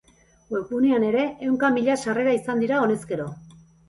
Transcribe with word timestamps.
Webgunean 0.53 1.03
ere 1.09 1.25
ehunka 1.47 1.69
mila 1.75 1.97
sarrera 2.05 2.33
izan 2.39 2.65
dira 2.65 2.81
honezkero. 2.87 3.29